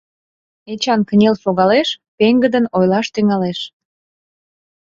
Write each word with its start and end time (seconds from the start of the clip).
Эчан 0.71 1.01
кынел 1.09 1.35
шогалеш, 1.43 1.89
пеҥгыдын 2.17 2.65
ойлаш 2.77 3.07
тӱҥалеш: 3.13 3.59